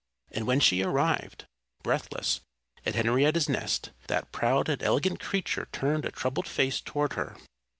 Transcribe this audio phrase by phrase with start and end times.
[0.31, 1.45] And when she arrived,
[1.83, 2.41] breathless,
[2.87, 7.37] at Henrietta's nest that proud and elegant creature turned a troubled face toward her.